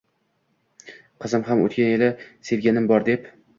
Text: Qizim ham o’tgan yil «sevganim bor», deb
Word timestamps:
Qizim 1.25 1.45
ham 1.51 1.63
o’tgan 1.67 1.93
yil 1.93 2.07
«sevganim 2.51 2.91
bor», 2.93 3.09
deb 3.13 3.33